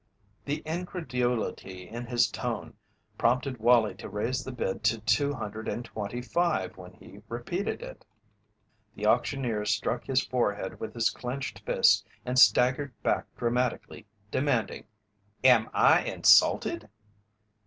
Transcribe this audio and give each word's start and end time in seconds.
The 0.45 0.63
incredulity 0.65 1.87
in 1.87 2.07
his 2.07 2.25
tone 2.31 2.73
prompted 3.19 3.59
Wallie 3.59 3.93
to 3.97 4.09
raise 4.09 4.43
the 4.43 4.51
bid 4.51 4.83
to 4.85 4.97
two 5.01 5.31
hundred 5.31 5.67
and 5.67 5.85
twenty 5.85 6.23
five 6.23 6.75
when 6.75 6.93
he 6.93 7.21
repeated 7.29 7.83
it. 7.83 8.03
The 8.95 9.05
auctioneer 9.05 9.63
struck 9.65 10.05
his 10.07 10.25
forehead 10.25 10.79
with 10.79 10.95
his 10.95 11.11
clenched 11.11 11.59
fist 11.67 12.07
and 12.25 12.39
staggered 12.39 12.99
back 13.03 13.27
dramatically, 13.37 14.07
demanding: 14.31 14.85
"Am 15.43 15.69
I 15.71 16.01
insulted?" 16.01 16.89